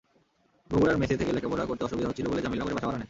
বগুড়ার 0.69 0.97
মেসে 0.97 1.15
থেকে 1.17 1.31
লেখাপড়া 1.31 1.65
করতে 1.65 1.83
অসুবিধা 1.85 2.07
হচ্ছিল 2.09 2.25
বলে 2.27 2.41
জামিলনগরে 2.41 2.75
বাসা 2.75 2.87
ভাড়া 2.87 2.93
নেন। 2.93 2.99